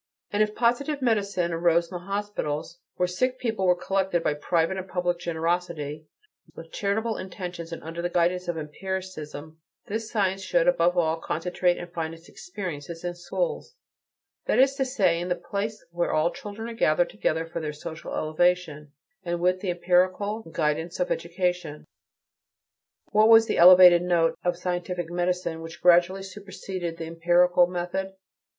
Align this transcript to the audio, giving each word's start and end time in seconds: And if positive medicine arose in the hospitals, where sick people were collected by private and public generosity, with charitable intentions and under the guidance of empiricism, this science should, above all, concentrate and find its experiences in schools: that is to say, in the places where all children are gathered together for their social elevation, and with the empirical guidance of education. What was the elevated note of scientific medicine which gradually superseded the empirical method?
And 0.31 0.41
if 0.41 0.55
positive 0.55 0.99
medicine 1.03 1.53
arose 1.53 1.91
in 1.91 1.95
the 1.95 2.05
hospitals, 2.07 2.79
where 2.95 3.05
sick 3.05 3.37
people 3.37 3.67
were 3.67 3.75
collected 3.75 4.23
by 4.23 4.33
private 4.33 4.77
and 4.77 4.87
public 4.89 5.19
generosity, 5.19 6.07
with 6.55 6.71
charitable 6.71 7.17
intentions 7.17 7.71
and 7.71 7.83
under 7.83 8.01
the 8.01 8.09
guidance 8.09 8.47
of 8.47 8.57
empiricism, 8.57 9.59
this 9.85 10.09
science 10.09 10.41
should, 10.41 10.67
above 10.67 10.97
all, 10.97 11.17
concentrate 11.17 11.77
and 11.77 11.93
find 11.93 12.15
its 12.15 12.27
experiences 12.29 13.03
in 13.03 13.13
schools: 13.13 13.75
that 14.47 14.57
is 14.57 14.73
to 14.73 14.85
say, 14.85 15.19
in 15.19 15.29
the 15.29 15.35
places 15.35 15.85
where 15.91 16.11
all 16.11 16.31
children 16.31 16.67
are 16.67 16.73
gathered 16.73 17.11
together 17.11 17.45
for 17.45 17.59
their 17.59 17.71
social 17.71 18.15
elevation, 18.15 18.93
and 19.23 19.39
with 19.39 19.59
the 19.61 19.69
empirical 19.69 20.41
guidance 20.51 20.99
of 20.99 21.11
education. 21.11 21.85
What 23.11 23.29
was 23.29 23.45
the 23.45 23.59
elevated 23.59 24.01
note 24.01 24.33
of 24.43 24.57
scientific 24.57 25.11
medicine 25.11 25.61
which 25.61 25.79
gradually 25.79 26.23
superseded 26.23 26.97
the 26.97 27.05
empirical 27.05 27.67
method? 27.67 28.15